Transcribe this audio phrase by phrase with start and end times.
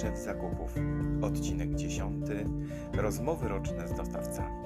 [0.00, 0.74] szef zakupów.
[1.22, 2.26] Odcinek 10.
[2.92, 4.58] Rozmowy roczne z dostawcami.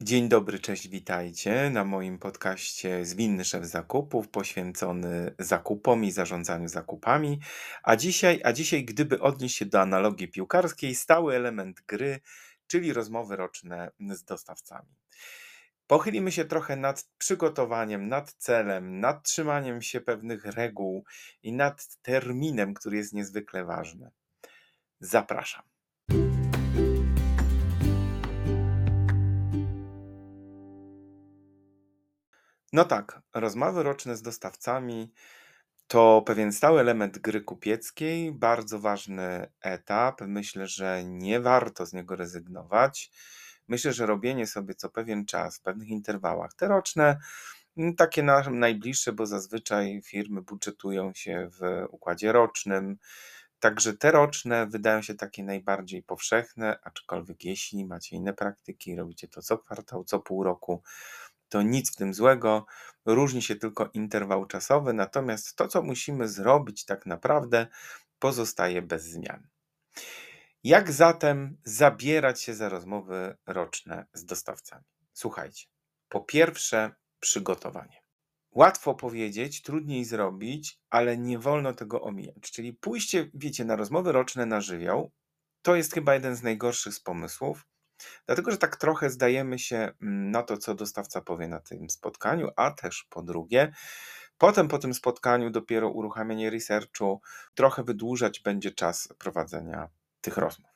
[0.00, 7.40] Dzień dobry, cześć, witajcie na moim podcaście Zwinny Szef Zakupów, poświęcony zakupom i zarządzaniu zakupami.
[7.82, 12.20] A dzisiaj, a dzisiaj, gdyby odnieść się do analogii piłkarskiej, stały element gry,
[12.66, 15.03] czyli rozmowy roczne z dostawcami.
[15.86, 21.04] Pochylimy się trochę nad przygotowaniem, nad celem, nad trzymaniem się pewnych reguł
[21.42, 24.10] i nad terminem, który jest niezwykle ważny.
[25.00, 25.62] Zapraszam.
[32.72, 35.12] No tak, rozmowy roczne z dostawcami
[35.86, 40.20] to pewien stały element gry kupieckiej, bardzo ważny etap.
[40.20, 43.10] Myślę, że nie warto z niego rezygnować.
[43.68, 47.18] Myślę, że robienie sobie co pewien czas, w pewnych interwałach, te roczne,
[47.96, 52.98] takie na, najbliższe, bo zazwyczaj firmy budżetują się w układzie rocznym.
[53.60, 59.42] Także te roczne wydają się takie najbardziej powszechne, aczkolwiek jeśli macie inne praktyki, robicie to
[59.42, 60.82] co kwartał, co pół roku,
[61.48, 62.66] to nic w tym złego,
[63.04, 67.66] różni się tylko interwał czasowy, natomiast to, co musimy zrobić tak naprawdę,
[68.18, 69.53] pozostaje bez zmian.
[70.64, 74.84] Jak zatem zabierać się za rozmowy roczne z dostawcami?
[75.12, 75.66] Słuchajcie,
[76.08, 78.02] po pierwsze, przygotowanie.
[78.50, 82.40] Łatwo powiedzieć, trudniej zrobić, ale nie wolno tego omijać.
[82.40, 85.12] Czyli pójście, wiecie, na rozmowy roczne na żywioł,
[85.62, 87.66] to jest chyba jeden z najgorszych z pomysłów,
[88.26, 92.48] dlatego że tak trochę zdajemy się mm, na to, co dostawca powie na tym spotkaniu,
[92.56, 93.72] a też po drugie,
[94.38, 97.20] potem po tym spotkaniu dopiero uruchamianie researchu
[97.54, 99.88] trochę wydłużać będzie czas prowadzenia
[100.24, 100.70] tych rozmów.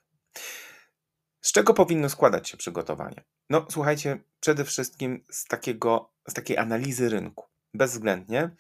[1.40, 3.24] Z czego powinno składać się przygotowanie?
[3.50, 7.46] No, słuchajcie, przede wszystkim z, takiego, z takiej analizy rynku.
[7.74, 8.50] Bezwzględnie.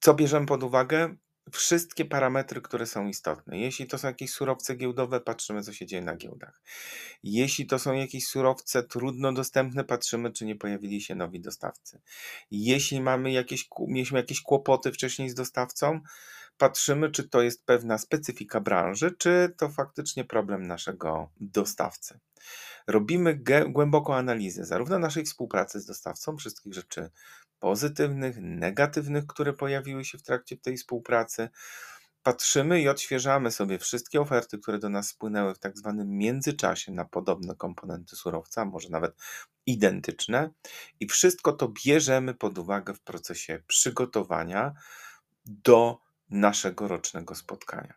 [0.00, 1.16] Co bierzemy pod uwagę?
[1.52, 3.58] Wszystkie parametry, które są istotne.
[3.58, 6.62] Jeśli to są jakieś surowce giełdowe, patrzymy, co się dzieje na giełdach.
[7.22, 12.00] Jeśli to są jakieś surowce trudno dostępne, patrzymy, czy nie pojawili się nowi dostawcy.
[12.50, 16.00] Jeśli mamy jakieś, mieliśmy jakieś kłopoty wcześniej z dostawcą,
[16.58, 22.18] patrzymy, czy to jest pewna specyfika branży, czy to faktycznie problem naszego dostawcy.
[22.86, 27.10] Robimy głęboką analizę zarówno naszej współpracy z dostawcą, wszystkich rzeczy
[27.58, 31.48] pozytywnych, negatywnych, które pojawiły się w trakcie tej współpracy.
[32.22, 37.04] Patrzymy i odświeżamy sobie wszystkie oferty, które do nas spłynęły w tak zwanym międzyczasie na
[37.04, 39.16] podobne komponenty surowca, może nawet
[39.66, 40.50] identyczne,
[41.00, 44.74] i wszystko to bierzemy pod uwagę w procesie przygotowania
[45.46, 47.94] do naszego rocznego spotkania.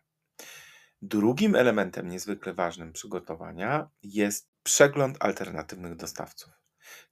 [1.02, 6.52] Drugim elementem niezwykle ważnym przygotowania jest przegląd alternatywnych dostawców.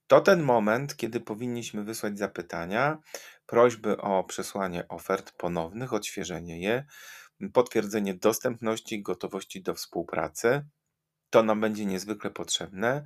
[0.07, 2.97] To ten moment, kiedy powinniśmy wysłać zapytania,
[3.45, 6.85] prośby o przesłanie ofert ponownych, odświeżenie je,
[7.53, 10.65] potwierdzenie dostępności gotowości do współpracy.
[11.29, 13.03] To nam będzie niezwykle potrzebne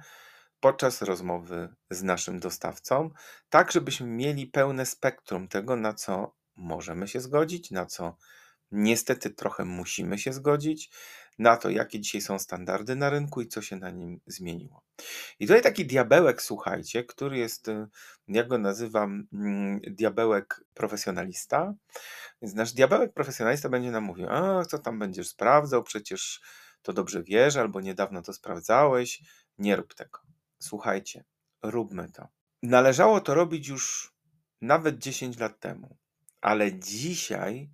[0.59, 3.09] podczas rozmowy z naszym dostawcą,
[3.49, 8.17] tak żebyśmy mieli pełne spektrum tego, na co możemy się zgodzić, na co
[8.71, 10.89] niestety trochę musimy się zgodzić,
[11.39, 14.83] na to, jakie dzisiaj są standardy na rynku i co się na nim zmieniło.
[15.39, 17.67] I tutaj taki diabełek, słuchajcie, który jest,
[18.27, 21.73] jak go nazywam, mm, diabełek profesjonalista.
[22.41, 25.83] Więc nasz diabełek profesjonalista będzie nam mówił: A, co tam będziesz sprawdzał?
[25.83, 26.41] Przecież
[26.81, 29.21] to dobrze wiesz, albo niedawno to sprawdzałeś.
[29.57, 30.19] Nie rób tego.
[30.59, 31.23] Słuchajcie,
[31.63, 32.27] róbmy to.
[32.63, 34.13] Należało to robić już
[34.61, 35.97] nawet 10 lat temu.
[36.45, 37.69] Ale dzisiaj,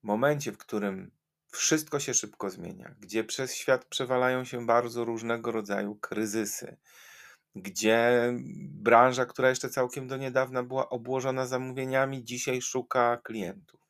[0.00, 1.10] w momencie, w którym
[1.52, 6.76] wszystko się szybko zmienia, gdzie przez świat przewalają się bardzo różnego rodzaju kryzysy,
[7.54, 8.32] gdzie
[8.68, 13.80] branża, która jeszcze całkiem do niedawna była obłożona zamówieniami, dzisiaj szuka klientów.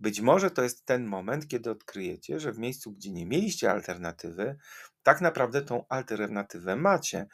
[0.00, 4.56] Być może to jest ten moment, kiedy odkryjecie, że w miejscu, gdzie nie mieliście alternatywy,
[5.02, 7.26] tak naprawdę tą alternatywę macie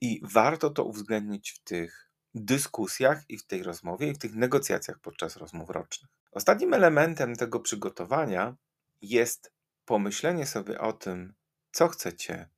[0.00, 2.07] i warto to uwzględnić w tych
[2.38, 6.10] dyskusjach i w tej rozmowie, i w tych negocjacjach podczas rozmów rocznych.
[6.32, 8.56] Ostatnim elementem tego przygotowania
[9.02, 9.52] jest
[9.84, 11.34] pomyślenie sobie o tym,
[11.72, 12.48] co chcecie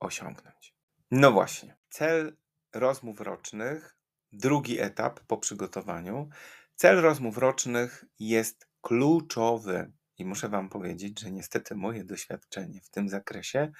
[0.00, 0.74] osiągnąć.
[1.10, 2.36] No właśnie, cel
[2.74, 3.96] rozmów rocznych,
[4.32, 6.28] drugi etap po przygotowaniu,
[6.74, 9.92] cel rozmów rocznych jest kluczowy.
[10.18, 13.72] I muszę Wam powiedzieć, że niestety moje doświadczenie w tym zakresie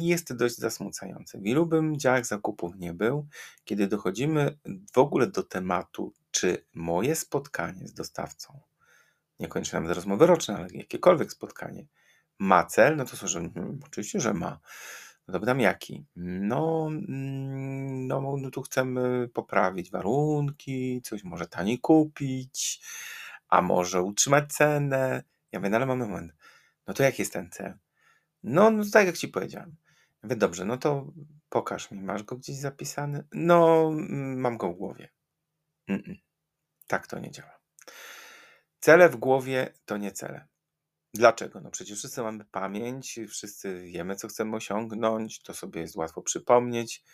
[0.00, 1.38] jest dość zasmucające.
[1.38, 3.26] W ilu bym działach zakupów nie był,
[3.64, 4.58] kiedy dochodzimy
[4.92, 8.60] w ogóle do tematu, czy moje spotkanie z dostawcą,
[9.40, 11.86] niekoniecznie nawet rozmowy roczne, ale jakiekolwiek spotkanie,
[12.38, 14.60] ma cel, no to że hmm, oczywiście, że ma.
[15.28, 16.04] No to pytam jaki?
[16.16, 22.80] No, mm, no, no tu chcemy poprawić warunki, coś może taniej kupić,
[23.48, 25.22] a może utrzymać cenę.
[25.52, 26.32] Ja mówię, no ale mamy moment.
[26.86, 27.78] No to jaki jest ten cel?
[28.46, 29.76] No, no tak jak ci powiedziałem.
[30.22, 31.12] Mówię, dobrze, no to
[31.48, 33.24] pokaż mi, masz go gdzieś zapisany?
[33.32, 35.08] No, mm, mam go w głowie.
[35.90, 36.14] Mm-mm.
[36.86, 37.58] Tak to nie działa.
[38.80, 40.46] Cele w głowie to nie cele.
[41.14, 41.60] Dlaczego?
[41.60, 47.04] No przecież wszyscy mamy pamięć, wszyscy wiemy, co chcemy osiągnąć, to sobie jest łatwo przypomnieć.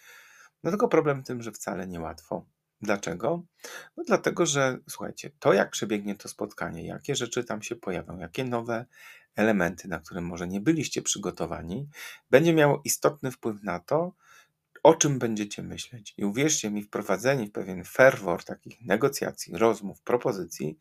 [0.63, 2.47] No tylko problem w tym, że wcale nie łatwo.
[2.81, 3.43] Dlaczego?
[3.97, 8.45] No dlatego, że słuchajcie, to jak przebiegnie to spotkanie, jakie rzeczy tam się pojawią, jakie
[8.45, 8.87] nowe
[9.37, 11.89] elementy, na które może nie byliście przygotowani,
[12.31, 14.13] będzie miało istotny wpływ na to,
[14.83, 16.15] o czym będziecie myśleć.
[16.17, 20.79] I uwierzcie mi, wprowadzenie w pewien ferwor takich negocjacji, rozmów, propozycji,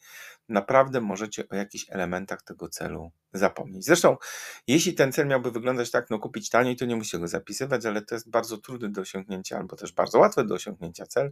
[0.50, 3.86] naprawdę możecie o jakichś elementach tego celu zapomnieć.
[3.86, 4.18] Zresztą,
[4.68, 8.02] jeśli ten cel miałby wyglądać tak, no kupić taniej, to nie musicie go zapisywać, ale
[8.02, 11.32] to jest bardzo trudny do osiągnięcia, albo też bardzo łatwy do osiągnięcia cel.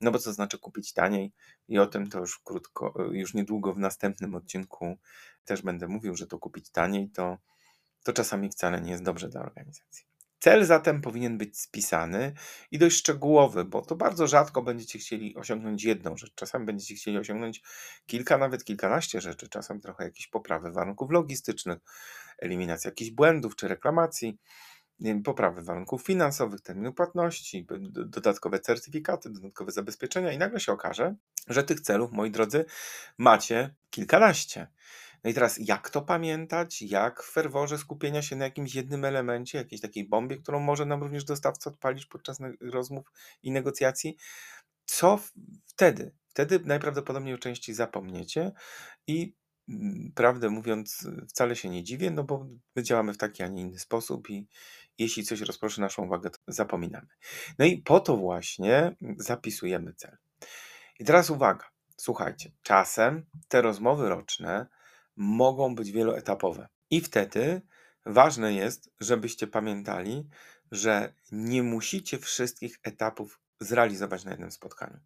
[0.00, 1.32] No bo co znaczy kupić taniej?
[1.68, 4.98] I o tym to już krótko, już niedługo w następnym odcinku
[5.44, 7.38] też będę mówił, że to kupić taniej to,
[8.02, 10.04] to czasami wcale nie jest dobrze dla organizacji.
[10.38, 12.32] Cel zatem powinien być spisany
[12.70, 16.34] i dość szczegółowy, bo to bardzo rzadko będziecie chcieli osiągnąć jedną rzecz.
[16.34, 17.62] Czasami będziecie chcieli osiągnąć
[18.06, 21.78] kilka, nawet kilkanaście rzeczy, czasem trochę jakieś poprawy warunków logistycznych,
[22.38, 24.38] eliminacja jakichś błędów czy reklamacji,
[25.24, 31.14] poprawy warunków finansowych, terminu płatności, dodatkowe certyfikaty, dodatkowe zabezpieczenia i nagle się okaże,
[31.48, 32.64] że tych celów, moi drodzy,
[33.18, 34.66] macie kilkanaście.
[35.24, 36.82] No i teraz, jak to pamiętać?
[36.82, 41.02] Jak w ferworze skupienia się na jakimś jednym elemencie, jakiejś takiej bombie, którą może nam
[41.02, 43.06] również dostawca odpalić podczas rozmów
[43.42, 44.16] i negocjacji?
[44.84, 45.20] Co
[45.66, 46.12] wtedy?
[46.28, 48.52] Wtedy najprawdopodobniej o części zapomniecie
[49.06, 49.34] i
[49.68, 52.46] mm, prawdę mówiąc, wcale się nie dziwię, no bo
[52.76, 54.48] my działamy w taki, a nie inny sposób i
[54.98, 57.06] jeśli coś rozproszy naszą uwagę, to zapominamy.
[57.58, 60.16] No i po to właśnie zapisujemy cel.
[61.00, 61.64] I teraz uwaga,
[61.96, 64.66] słuchajcie, czasem te rozmowy roczne
[65.16, 66.68] mogą być wieloetapowe.
[66.90, 67.62] I wtedy
[68.06, 70.28] ważne jest, żebyście pamiętali,
[70.70, 75.00] że nie musicie wszystkich etapów zrealizować na jednym spotkaniu.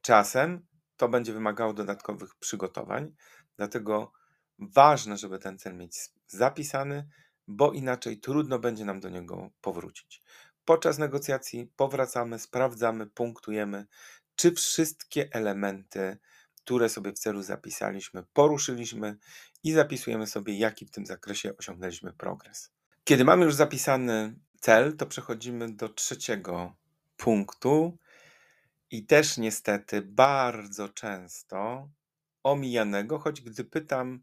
[0.00, 0.66] Czasem
[0.96, 3.14] to będzie wymagało dodatkowych przygotowań,
[3.56, 4.12] dlatego
[4.58, 5.96] ważne, żeby ten cel mieć
[6.26, 7.08] zapisany,
[7.48, 10.22] bo inaczej trudno będzie nam do niego powrócić.
[10.64, 13.86] Podczas negocjacji powracamy, sprawdzamy, punktujemy,
[14.36, 16.18] czy wszystkie elementy
[16.64, 19.16] które sobie w celu zapisaliśmy, poruszyliśmy
[19.62, 22.70] i zapisujemy sobie, jaki w tym zakresie osiągnęliśmy progres.
[23.04, 26.76] Kiedy mamy już zapisany cel, to przechodzimy do trzeciego
[27.16, 27.98] punktu
[28.90, 31.88] i też niestety bardzo często
[32.42, 34.22] omijanego, choć gdy pytam,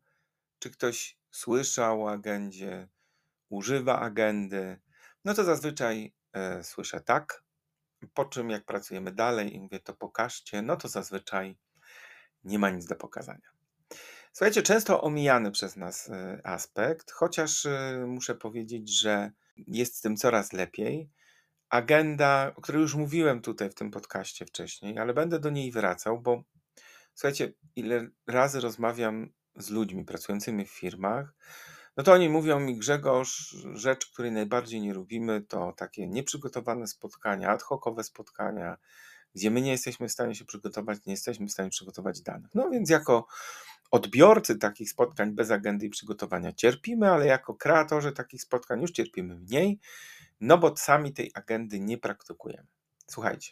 [0.60, 2.88] czy ktoś słyszał o agendzie,
[3.50, 4.80] używa agendy,
[5.26, 7.44] no to zazwyczaj e, słyszę tak.
[8.14, 11.58] Po czym jak pracujemy dalej i mówię to pokażcie, no to zazwyczaj
[12.44, 13.52] nie ma nic do pokazania.
[14.34, 20.18] Słuchajcie, często omijany przez nas e, aspekt, chociaż e, muszę powiedzieć, że jest z tym
[20.18, 21.10] coraz lepiej.
[21.70, 26.22] Agenda, o której już mówiłem tutaj w tym podcaście wcześniej, ale będę do niej wracał,
[26.22, 26.44] bo
[27.14, 31.34] słuchajcie, ile razy rozmawiam z ludźmi pracującymi w firmach,
[31.98, 37.50] no to oni mówią mi, Grzegorz, rzecz, której najbardziej nie lubimy, to takie nieprzygotowane spotkania,
[37.50, 38.78] ad hocowe spotkania,
[39.36, 42.52] gdzie my nie jesteśmy w stanie się przygotować, nie jesteśmy w stanie przygotować danych.
[42.56, 43.28] No więc jako
[43.92, 49.36] odbiorcy takich spotkań bez agendy i przygotowania cierpimy, ale jako kreatorzy takich spotkań już cierpimy
[49.36, 49.80] mniej,
[50.42, 52.68] no bo sami tej agendy nie praktykujemy.
[53.08, 53.52] Słuchajcie,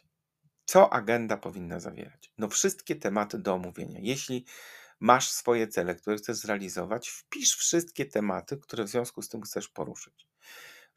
[0.65, 2.31] co agenda powinna zawierać?
[2.37, 3.99] No wszystkie tematy do omówienia.
[4.01, 4.45] Jeśli
[4.99, 9.67] masz swoje cele, które chcesz zrealizować, wpisz wszystkie tematy, które w związku z tym chcesz
[9.67, 10.27] poruszyć.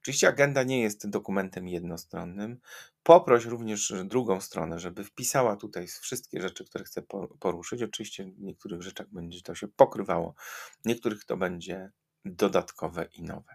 [0.02, 2.60] Oczywiście agenda nie jest dokumentem jednostronnym.
[3.02, 7.02] Poproś również drugą stronę, żeby wpisała tutaj wszystkie rzeczy, które chcę
[7.40, 7.82] poruszyć.
[7.82, 10.34] Oczywiście w niektórych rzeczach będzie to się pokrywało,
[10.82, 11.90] w niektórych to będzie
[12.24, 13.54] dodatkowe i nowe.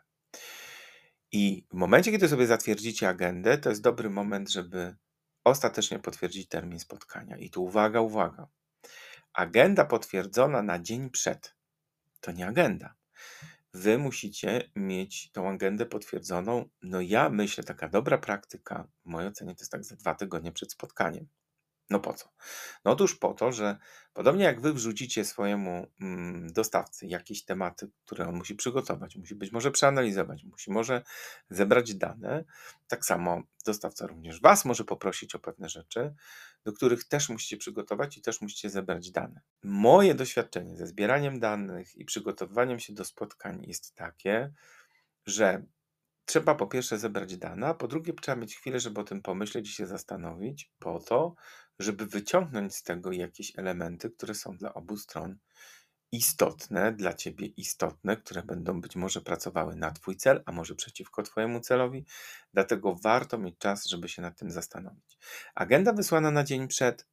[1.32, 4.96] I w momencie, kiedy sobie zatwierdzicie agendę, to jest dobry moment, żeby
[5.44, 7.38] ostatecznie potwierdzić termin spotkania.
[7.38, 8.48] I tu uwaga, uwaga.
[9.34, 11.56] Agenda potwierdzona na dzień przed
[12.22, 12.96] to nie agenda.
[13.74, 16.70] Wy musicie mieć tą agendę potwierdzoną.
[16.82, 20.52] No ja myślę, taka dobra praktyka, w mojej ocenie to jest tak za dwa tygodnie
[20.52, 21.28] przed spotkaniem.
[21.90, 22.30] No po co?
[22.86, 23.78] No otóż po to, że
[24.14, 29.52] podobnie jak wy wrzucicie swojemu mm, dostawcy jakieś tematy, które on musi przygotować, musi być
[29.52, 31.04] może przeanalizować, musi może
[31.50, 32.44] zebrać dane,
[32.88, 36.16] tak samo dostawca również was może poprosić o pewne rzeczy,
[36.68, 39.42] do których też musicie przygotować i też musicie zebrać dane.
[39.64, 44.54] Moje doświadczenie ze zbieraniem danych i przygotowywaniem się do spotkań jest takie,
[45.26, 45.66] że
[46.26, 49.70] trzeba po pierwsze zebrać dane, a po drugie trzeba mieć chwilę, żeby o tym pomyśleć
[49.70, 51.36] i się zastanowić, po to,
[51.80, 55.38] żeby wyciągnąć z tego jakieś elementy, które są dla obu stron
[56.12, 61.24] istotne, dla ciebie istotne, które będą być może pracowały na twój cel, a może przeciwko
[61.24, 62.06] twojemu celowi.
[62.54, 65.18] Dlatego warto mieć czas, żeby się nad tym zastanowić.
[65.56, 67.06] Agenda wysłana na dzień przed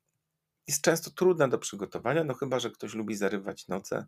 [0.67, 4.07] jest często trudna do przygotowania, no chyba, że ktoś lubi zarywać noce,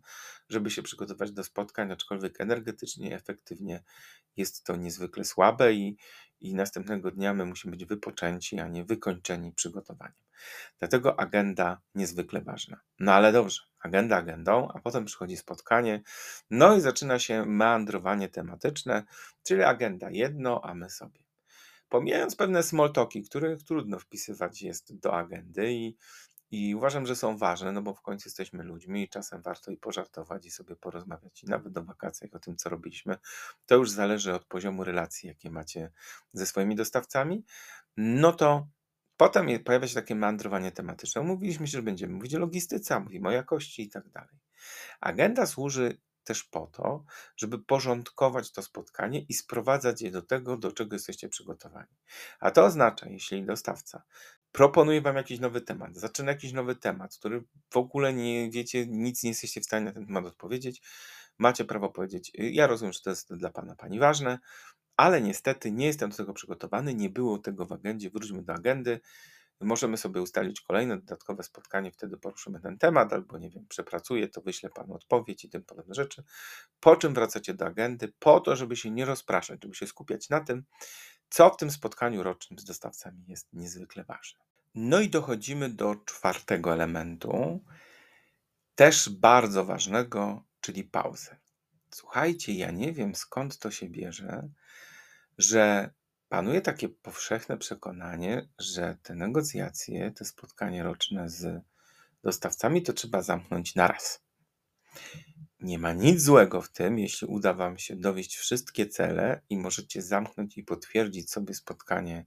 [0.49, 3.83] żeby się przygotować do spotkań, aczkolwiek energetycznie, efektywnie
[4.37, 5.97] jest to niezwykle słabe i,
[6.39, 10.23] i następnego dnia my musimy być wypoczęci, a nie wykończeni przygotowaniem.
[10.79, 12.79] Dlatego agenda niezwykle ważna.
[12.99, 16.01] No ale dobrze, agenda agendą, a potem przychodzi spotkanie,
[16.49, 19.03] no i zaczyna się meandrowanie tematyczne,
[19.43, 21.19] czyli agenda jedno, a my sobie.
[21.89, 25.97] Pomijając pewne smoltoki, których trudno wpisywać jest do agendy i
[26.51, 29.77] i uważam, że są ważne, no bo w końcu jesteśmy ludźmi i czasem warto i
[29.77, 31.43] pożartować i sobie porozmawiać.
[31.43, 33.17] I nawet do wakacjach o tym, co robiliśmy.
[33.65, 35.91] To już zależy od poziomu relacji, jakie macie
[36.33, 37.45] ze swoimi dostawcami.
[37.97, 38.67] No to
[39.17, 41.21] potem pojawia się takie meandrowanie tematyczne.
[41.21, 44.39] Mówiliśmy, że będziemy mówić o logistyce, mówimy o jakości i tak dalej.
[44.99, 47.05] Agenda służy też po to,
[47.37, 51.95] żeby porządkować to spotkanie i sprowadzać je do tego, do czego jesteście przygotowani.
[52.39, 54.03] A to oznacza, jeśli dostawca
[54.51, 59.23] proponuje wam jakiś nowy temat, zaczyna jakiś nowy temat, który w ogóle nie wiecie, nic
[59.23, 60.81] nie jesteście w stanie na ten temat odpowiedzieć,
[61.37, 64.39] macie prawo powiedzieć, ja rozumiem, że to jest dla pana, pani ważne,
[64.97, 68.99] ale niestety nie jestem do tego przygotowany, nie było tego w agendzie, wróćmy do agendy,
[69.61, 74.41] możemy sobie ustalić kolejne dodatkowe spotkanie, wtedy poruszymy ten temat, albo nie wiem, przepracuję to,
[74.41, 76.23] wyślę panu odpowiedź i tym podobne rzeczy,
[76.79, 80.39] po czym wracacie do agendy, po to, żeby się nie rozpraszać, żeby się skupiać na
[80.39, 80.63] tym,
[81.29, 84.39] co w tym spotkaniu rocznym z dostawcami jest niezwykle ważne.
[84.75, 87.63] No i dochodzimy do czwartego elementu,
[88.75, 91.35] też bardzo ważnego, czyli pauzy.
[91.91, 94.49] Słuchajcie, ja nie wiem skąd to się bierze,
[95.37, 95.93] że
[96.29, 101.63] panuje takie powszechne przekonanie, że te negocjacje, te spotkanie roczne z
[102.23, 104.23] dostawcami to trzeba zamknąć naraz.
[105.59, 110.01] Nie ma nic złego w tym, jeśli uda Wam się dowieść wszystkie cele i możecie
[110.01, 112.25] zamknąć i potwierdzić sobie spotkanie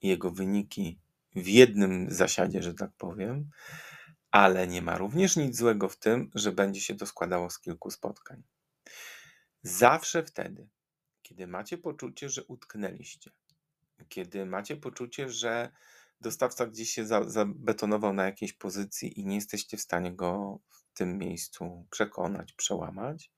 [0.00, 0.98] i jego wyniki
[1.36, 3.50] w jednym zasiadzie, że tak powiem,
[4.30, 7.90] ale nie ma również nic złego w tym, że będzie się to składało z kilku
[7.90, 8.42] spotkań.
[9.62, 10.68] Zawsze wtedy,
[11.22, 13.30] kiedy macie poczucie, że utknęliście,
[14.08, 15.72] kiedy macie poczucie, że
[16.20, 21.18] dostawca gdzieś się zabetonował na jakiejś pozycji i nie jesteście w stanie go w tym
[21.18, 23.32] miejscu przekonać, przełamać,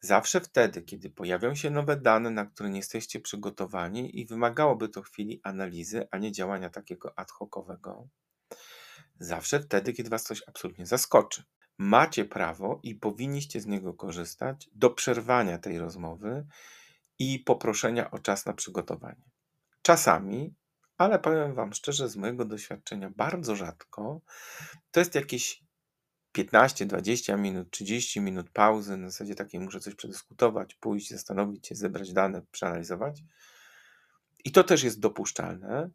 [0.00, 5.02] zawsze wtedy, kiedy pojawią się nowe dane, na które nie jesteście przygotowani i wymagałoby to
[5.02, 8.08] chwili analizy, a nie działania takiego ad hocowego,
[9.20, 11.42] zawsze wtedy, kiedy was coś absolutnie zaskoczy.
[11.78, 16.46] Macie prawo i powinniście z niego korzystać do przerwania tej rozmowy
[17.18, 19.30] i poproszenia o czas na przygotowanie.
[19.82, 20.54] Czasami,
[20.96, 24.20] ale powiem Wam szczerze, z mojego doświadczenia bardzo rzadko,
[24.90, 25.62] to jest jakieś
[26.32, 31.74] 15, 20 minut, 30 minut pauzy, na zasadzie takiej muszę coś przedyskutować, pójść, zastanowić się,
[31.74, 33.22] zebrać dane, przeanalizować.
[34.44, 35.90] I to też jest dopuszczalne,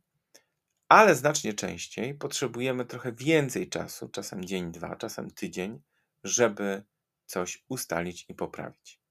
[0.90, 5.82] ale znacznie częściej potrzebujemy trochę więcej czasu, czasem dzień, dwa, czasem tydzień,
[6.24, 6.84] żeby
[7.26, 9.03] coś ustalić i poprawić.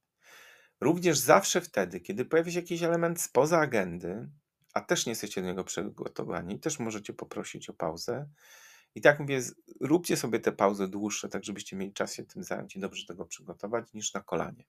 [0.82, 4.28] Również zawsze wtedy, kiedy pojawi się jakiś element spoza agendy,
[4.74, 8.28] a też nie jesteście do niego przygotowani, też możecie poprosić o pauzę.
[8.94, 9.40] I tak mówię,
[9.80, 13.24] róbcie sobie te pauzy dłuższe, tak żebyście mieli czas się tym zająć i dobrze tego
[13.24, 14.64] przygotować, niż na kolanie.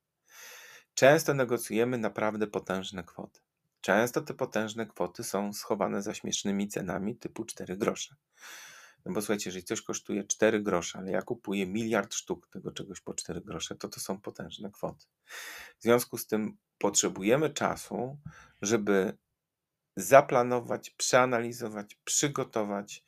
[0.93, 3.39] Często negocjujemy naprawdę potężne kwoty.
[3.81, 8.15] Często te potężne kwoty są schowane za śmiesznymi cenami typu 4 grosze.
[9.05, 13.01] No bo słuchajcie, jeżeli coś kosztuje 4 grosze, ale ja kupuję miliard sztuk tego czegoś
[13.01, 15.05] po 4 grosze, to to są potężne kwoty.
[15.79, 18.17] W związku z tym potrzebujemy czasu,
[18.61, 19.17] żeby
[19.95, 23.03] zaplanować, przeanalizować, przygotować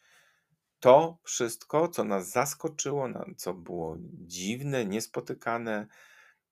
[0.80, 5.88] to wszystko, co nas zaskoczyło, co było dziwne, niespotykane,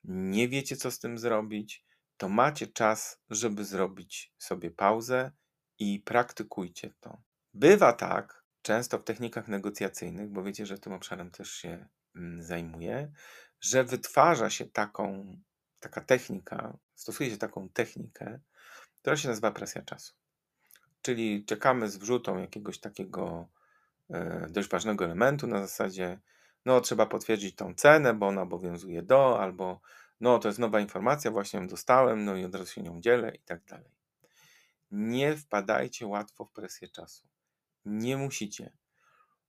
[0.04, 1.86] nie wiecie, co z tym zrobić,
[2.18, 5.32] to macie czas, żeby zrobić sobie pauzę
[5.80, 7.22] i praktykujcie to.
[7.54, 13.12] Bywa tak, często w technikach negocjacyjnych, bo wiecie, że tym obszarem też się mm, zajmuję,
[13.62, 15.38] że wytwarza się taką,
[15.80, 18.40] taka technika, stosuje się taką technikę,
[18.96, 20.14] która się nazywa presja czasu.
[21.02, 23.50] Czyli czekamy z wrzutą jakiegoś takiego
[24.10, 26.20] e, dość ważnego elementu na zasadzie,
[26.66, 29.82] no trzeba potwierdzić tą cenę, bo ona obowiązuje do, albo
[30.22, 33.36] no to jest nowa informacja, właśnie ją dostałem, no i od razu się nią dzielę
[33.36, 33.92] i tak dalej.
[34.92, 37.33] Nie wpadajcie łatwo w presję czasu.
[37.86, 38.72] Nie musicie.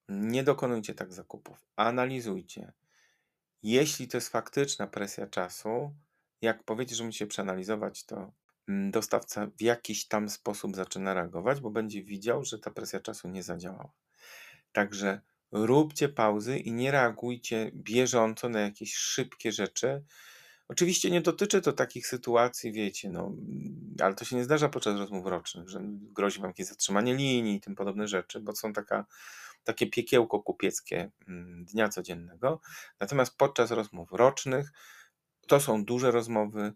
[0.09, 1.67] Nie dokonujcie tak zakupów.
[1.76, 2.73] Analizujcie.
[3.62, 5.95] Jeśli to jest faktyczna presja czasu,
[6.43, 8.33] jak powiecie, że musicie przeanalizować, to
[8.69, 13.29] mm, dostawca w jakiś tam sposób zaczyna reagować, bo będzie widział, że ta presja czasu
[13.29, 13.93] nie zadziałała.
[14.73, 15.21] Także
[15.53, 20.05] róbcie pauzy i nie reagujcie bieżąco na jakieś szybkie rzeczy.
[20.68, 23.33] Oczywiście nie dotyczy to takich sytuacji, wiecie, no,
[24.00, 27.61] ale to się nie zdarza podczas rozmów rocznych, że grozi wam jakieś zatrzymanie linii i
[27.61, 29.06] tym podobne rzeczy, bo są taka,
[29.64, 32.61] takie piekiełko kupieckie mm, dnia codziennego.
[33.00, 34.73] Natomiast podczas rozmów rocznych
[35.47, 36.73] to są duże rozmowy.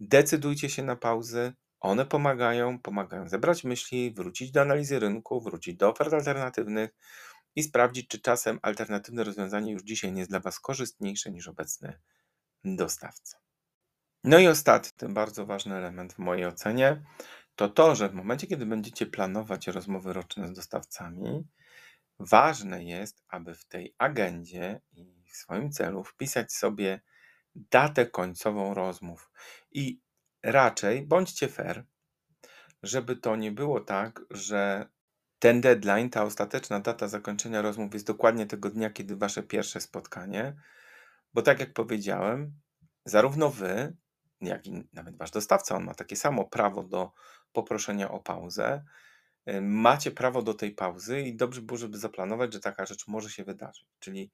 [0.00, 1.52] Decydujcie się na pauzy.
[1.80, 6.90] One pomagają, pomagają zebrać myśli, wrócić do analizy rynku, wrócić do ofert alternatywnych
[7.56, 11.98] i sprawdzić, czy czasem alternatywne rozwiązanie już dzisiaj nie jest dla Was korzystniejsze niż obecny
[12.64, 13.38] dostawca.
[14.24, 17.02] No i ostatni, bardzo ważny element w mojej ocenie,
[17.56, 21.48] to to, że w momencie, kiedy będziecie planować rozmowy roczne z dostawcami,
[22.18, 27.00] ważne jest, aby w tej agendzie i w swoim celu wpisać sobie
[27.54, 29.30] datę końcową rozmów.
[29.70, 30.00] I
[30.42, 31.84] raczej bądźcie fair,
[32.82, 34.88] żeby to nie było tak, że
[35.38, 40.56] ten deadline, ta ostateczna data zakończenia rozmów jest dokładnie tego dnia, kiedy wasze pierwsze spotkanie,
[41.34, 42.52] bo tak jak powiedziałem,
[43.04, 43.96] zarówno wy,
[44.40, 47.12] jak i nawet wasz dostawca, on ma takie samo prawo do
[47.52, 48.84] poproszenia o pauzę.
[49.50, 53.30] Y, macie prawo do tej pauzy i dobrze było, żeby zaplanować, że taka rzecz może
[53.30, 53.86] się wydarzyć.
[53.98, 54.30] Czyli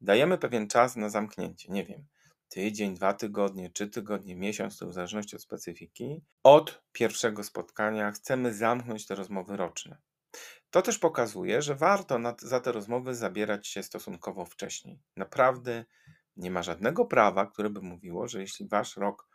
[0.00, 2.06] dajemy pewien czas na zamknięcie, nie wiem,
[2.48, 6.22] tydzień, dwa tygodnie, trzy tygodnie, miesiąc, to w zależności od specyfiki.
[6.42, 9.98] Od pierwszego spotkania chcemy zamknąć te rozmowy roczne.
[10.70, 15.02] To też pokazuje, że warto za te rozmowy zabierać się stosunkowo wcześniej.
[15.16, 15.84] Naprawdę
[16.38, 19.28] nie ma żadnego prawa, które by mówiło, że jeśli wasz rok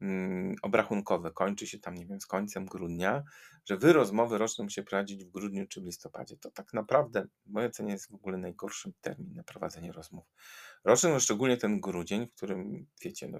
[0.00, 3.22] mm, obrachunkowy kończy się tam, nie wiem, z końcem grudnia,
[3.64, 6.36] że wy rozmowy roczne musicie prowadzić w grudniu czy w listopadzie.
[6.36, 10.24] To tak naprawdę, w mojej ocenie, jest w ogóle najgorszy termin na prowadzenie rozmów
[10.84, 13.38] rocznych, no szczególnie ten grudzień, w którym, wiecie, no,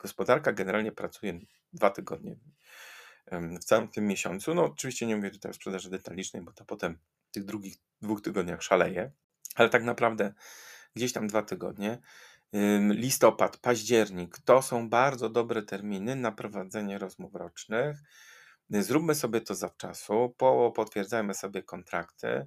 [0.00, 1.40] gospodarka generalnie pracuje
[1.72, 2.36] dwa tygodnie
[3.60, 4.54] w całym tym miesiącu.
[4.54, 8.22] No oczywiście nie mówię tutaj o sprzedaży detalicznej, bo to potem w tych drugich dwóch
[8.22, 9.12] tygodniach szaleje,
[9.54, 10.34] ale tak naprawdę
[10.96, 11.98] gdzieś tam dwa tygodnie.
[12.88, 17.98] Listopad, październik to są bardzo dobre terminy na prowadzenie rozmów rocznych.
[18.70, 20.34] Zróbmy sobie to zawczasu,
[20.74, 22.46] potwierdzajmy sobie kontrakty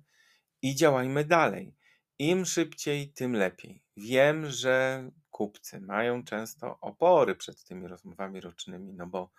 [0.62, 1.76] i działajmy dalej.
[2.20, 3.84] Im szybciej, tym lepiej.
[3.98, 9.32] Wiem, że kupcy mają często opory przed tymi rozmowami rocznymi, no bo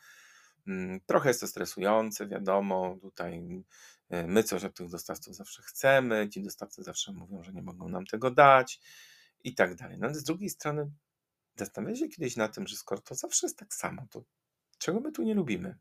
[0.67, 3.65] Mm, trochę jest to stresujące, wiadomo, tutaj
[4.11, 7.89] e, my coś od tych dostawców zawsze chcemy, ci dostawcy zawsze mówią, że nie mogą
[7.89, 8.81] nam tego dać
[9.47, 9.99] i tak dalej.
[9.99, 10.91] No ale z drugiej strony
[11.57, 14.25] zastanawiam się kiedyś na tym, że skoro to zawsze jest tak samo, to
[14.79, 15.79] czego my tu nie lubimy?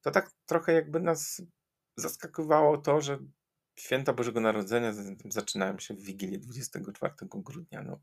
[0.00, 1.42] To tak trochę jakby nas
[1.96, 3.18] zaskakiwało to, że
[3.76, 4.92] święta Bożego Narodzenia
[5.24, 7.82] zaczynają się w Wigilię 24 grudnia.
[7.82, 8.00] No,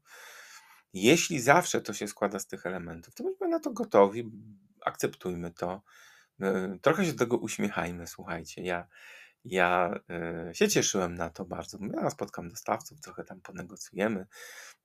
[0.93, 4.31] jeśli zawsze to się składa z tych elementów, to bądźmy na to gotowi,
[4.85, 5.81] akceptujmy to.
[6.41, 8.61] E, trochę się do tego uśmiechajmy, słuchajcie.
[8.61, 8.87] Ja,
[9.43, 11.77] ja e, się cieszyłem na to bardzo.
[11.93, 14.27] Ja spotkam dostawców, trochę tam ponegocjujemy.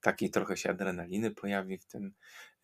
[0.01, 2.15] Takiej trochę się adrenaliny pojawi w tym,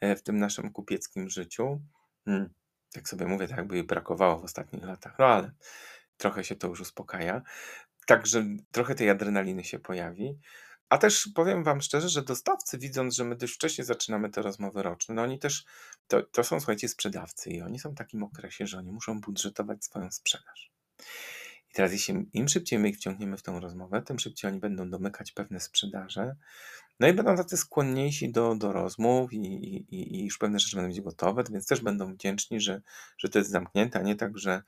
[0.01, 1.83] e, w tym naszym kupieckim życiu.
[2.25, 2.55] Hmm,
[2.93, 5.53] tak sobie mówię, tak jakby jej brakowało w ostatnich latach, no ale
[6.17, 7.43] trochę się to już uspokaja.
[8.07, 10.39] Także trochę tej adrenaliny się pojawi.
[10.89, 14.83] A też powiem Wam szczerze, że dostawcy, widząc, że my dość wcześnie zaczynamy te rozmowy
[14.83, 15.65] roczne, no oni też,
[16.07, 19.85] to, to są słuchajcie, sprzedawcy i oni są w takim okresie, że oni muszą budżetować
[19.85, 20.73] swoją sprzedaż.
[21.73, 24.91] I teraz, jeśli im szybciej my ich wciągniemy w tą rozmowę, tym szybciej oni będą
[24.91, 26.37] domykać pewne sprzedaże,
[27.01, 30.91] no i będą tacy skłonniejsi do, do rozmów i, i, i już pewne rzeczy będą
[30.91, 32.83] być gotowe, więc też będą wdzięczni, że,
[33.19, 34.63] że to jest zamknięte, a nie tak, że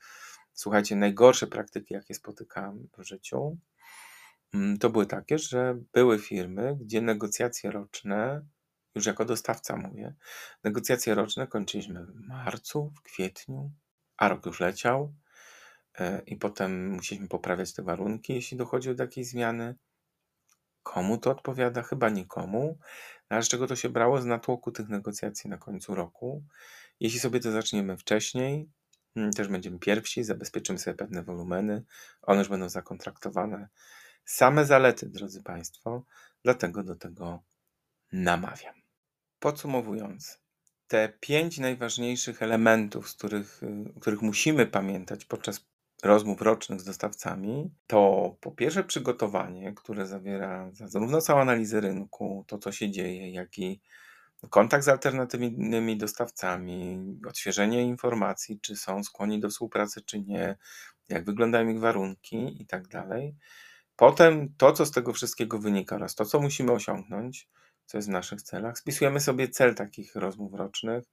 [0.53, 3.57] słuchajcie, najgorsze praktyki, jakie spotykam w życiu,
[4.55, 8.45] Mm, to były takie, że były firmy, gdzie negocjacje roczne,
[8.95, 10.13] już jako dostawca mówię,
[10.63, 13.71] negocjacje roczne kończyliśmy w marcu, w kwietniu,
[14.17, 15.13] a rok już leciał
[16.25, 19.75] i potem musieliśmy poprawiać te warunki, jeśli dochodzi do takiej zmiany.
[20.83, 21.81] Komu to odpowiada?
[21.83, 22.77] Chyba nikomu.
[23.29, 24.21] A z czego to się brało?
[24.21, 26.43] Z natłoku tych negocjacji na końcu roku.
[26.99, 28.69] Jeśli sobie to zaczniemy wcześniej,
[29.15, 31.83] mm, też będziemy pierwsi, zabezpieczymy sobie pewne wolumeny,
[32.21, 33.67] one już będą zakontraktowane
[34.25, 36.03] Same zalety, drodzy Państwo,
[36.43, 37.43] dlatego do tego
[38.11, 38.75] namawiam.
[39.39, 40.39] Podsumowując,
[40.87, 45.65] te pięć najważniejszych elementów, z których, y, których musimy pamiętać podczas
[46.05, 52.57] rozmów rocznych z dostawcami, to po pierwsze przygotowanie, które zawiera zarówno całą analizę rynku, to
[52.57, 53.81] co się dzieje, jak i
[54.49, 60.57] kontakt z alternatywnymi dostawcami, odświeżenie informacji, czy są skłonni do współpracy, czy nie,
[61.09, 63.35] jak wyglądają ich warunki i tak dalej.
[63.95, 67.49] Potem to, co z tego wszystkiego wynika oraz to, co musimy osiągnąć,
[67.85, 71.03] co jest w naszych celach, spisujemy sobie cel takich rozmów rocznych,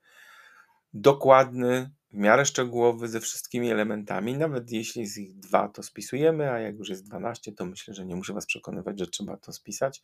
[0.94, 4.34] dokładny, w miarę szczegółowy ze wszystkimi elementami.
[4.34, 8.06] Nawet jeśli jest ich dwa, to spisujemy, a jak już jest 12, to myślę, że
[8.06, 10.02] nie muszę Was przekonywać, że trzeba to spisać,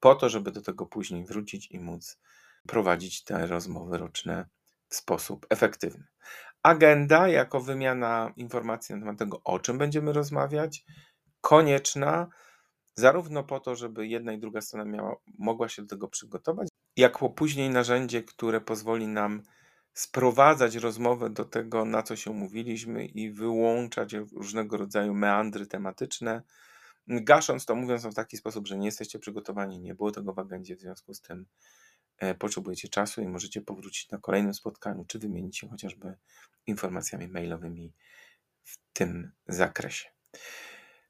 [0.00, 2.18] po to, żeby do tego później wrócić i móc
[2.66, 4.46] prowadzić te rozmowy roczne
[4.88, 6.04] w sposób efektywny.
[6.62, 10.84] Agenda jako wymiana informacji na temat tego, o czym będziemy rozmawiać,
[11.40, 12.28] konieczna
[12.94, 17.30] zarówno po to, żeby jedna i druga strona miała, mogła się do tego przygotować, jako
[17.30, 19.42] później narzędzie, które pozwoli nam
[19.94, 26.42] sprowadzać rozmowę do tego, na co się umówiliśmy i wyłączać różnego rodzaju meandry tematyczne,
[27.08, 30.76] gasząc to, mówiąc w taki sposób, że nie jesteście przygotowani, nie było tego w agendzie,
[30.76, 31.46] w związku z tym
[32.18, 36.14] e, potrzebujecie czasu i możecie powrócić na kolejnym spotkaniu, czy wymienić się chociażby
[36.66, 37.92] informacjami mailowymi
[38.64, 40.08] w tym zakresie.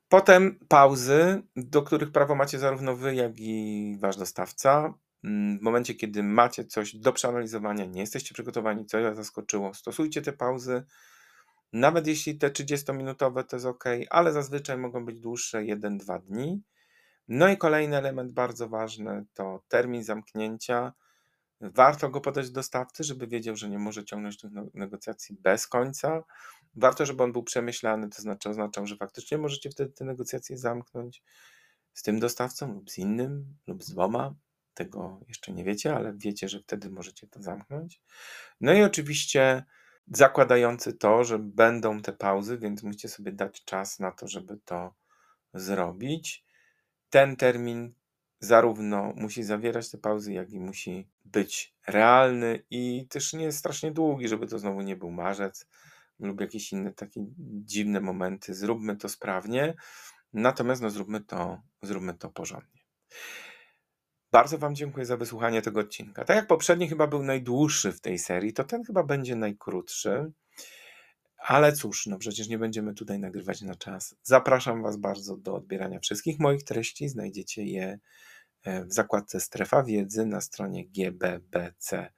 [0.08, 4.94] Potem pauzy, do których prawo macie zarówno wy, jak i wasz dostawca.
[5.24, 10.22] Mm, w momencie, kiedy macie coś do przeanalizowania, nie jesteście przygotowani, co was zaskoczyło, stosujcie
[10.22, 10.84] te pauzy.
[11.72, 16.62] Nawet jeśli te 30-minutowe to jest ok, ale zazwyczaj mogą być dłuższe 1-2 dni.
[17.28, 20.92] No i kolejny element bardzo ważny to termin zamknięcia.
[21.60, 26.22] Warto go podać dostawcy, żeby wiedział, że nie może ciągnąć tych negocjacji bez końca.
[26.74, 31.22] Warto, żeby on był przemyślany, to znaczy oznaczał, że faktycznie możecie wtedy te negocjacje zamknąć
[31.94, 34.34] z tym dostawcą lub z innym, lub z dwoma.
[34.74, 38.00] Tego jeszcze nie wiecie, ale wiecie, że wtedy możecie to zamknąć.
[38.60, 39.64] No i oczywiście
[40.06, 44.94] zakładający to, że będą te pauzy, więc musicie sobie dać czas na to, żeby to
[45.54, 46.44] zrobić.
[47.10, 47.94] Ten termin
[48.40, 53.92] zarówno musi zawierać te pauzy, jak i musi być realny i też nie jest strasznie
[53.92, 55.66] długi, żeby to znowu nie był marzec
[56.18, 57.20] lub jakieś inne takie
[57.64, 58.54] dziwne momenty.
[58.54, 59.74] Zróbmy to sprawnie,
[60.32, 62.80] natomiast no zróbmy to, zróbmy to porządnie.
[64.32, 66.24] Bardzo Wam dziękuję za wysłuchanie tego odcinka.
[66.24, 70.32] Tak jak poprzedni chyba był najdłuższy w tej serii, to ten chyba będzie najkrótszy.
[71.38, 74.14] Ale cóż, no przecież nie będziemy tutaj nagrywać na czas.
[74.22, 77.08] Zapraszam Was bardzo do odbierania wszystkich moich treści.
[77.08, 77.98] Znajdziecie je
[78.64, 82.12] e, w zakładce Strefa Wiedzy na stronie gbbc.pl.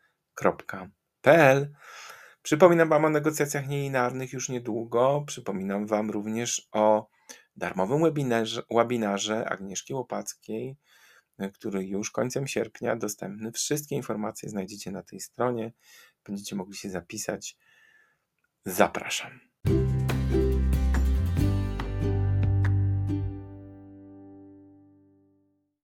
[2.42, 5.24] Przypominam Wam o negocjacjach nielinearnych już niedługo.
[5.27, 7.09] Przypominam Wam również o
[7.57, 10.77] darmowym webinarze, webinarze Agnieszki Łopackiej,
[11.55, 13.53] który już końcem sierpnia dostępny.
[13.53, 15.73] Wszystkie informacje znajdziecie na tej stronie.
[16.25, 17.57] Będziecie mogli się zapisać.
[18.64, 19.53] Zapraszam.